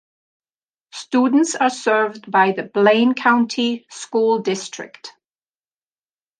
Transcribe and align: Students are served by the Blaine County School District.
Students 0.93 1.53
are 1.53 1.69
served 1.69 2.31
by 2.31 2.53
the 2.53 2.63
Blaine 2.63 3.13
County 3.13 3.85
School 3.91 4.39
District. 4.39 5.13